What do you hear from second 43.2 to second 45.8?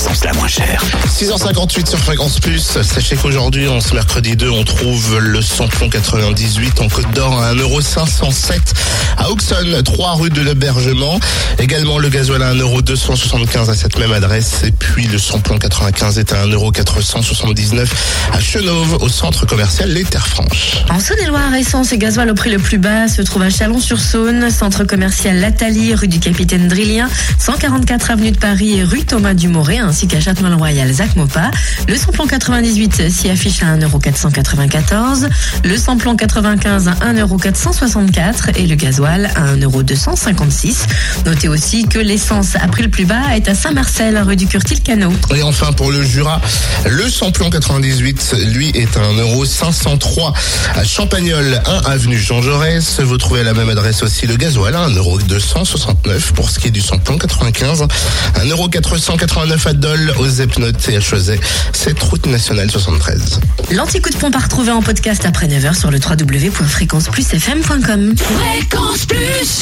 est à Saint-Marcel, rue du Curtil-Canot. Et enfin